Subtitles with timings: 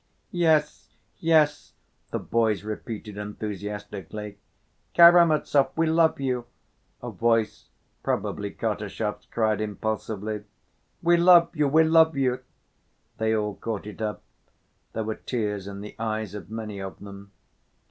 [0.31, 1.73] "Yes, yes,"
[2.09, 4.39] the boys repeated enthusiastically.
[4.95, 6.45] "Karamazov, we love you!"
[7.03, 7.69] a voice,
[8.01, 10.45] probably Kartashov's, cried impulsively.
[11.03, 12.39] "We love you, we love you!"
[13.19, 14.23] they all caught it up.
[14.93, 17.31] There were tears in the eyes of many of them.